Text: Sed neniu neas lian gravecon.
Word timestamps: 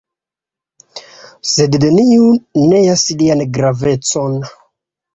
Sed 1.51 1.77
neniu 1.85 2.33
neas 2.73 3.07
lian 3.23 3.47
gravecon. 3.61 4.39